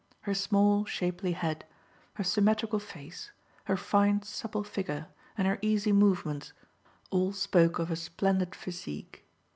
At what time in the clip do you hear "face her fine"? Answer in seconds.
2.79-4.23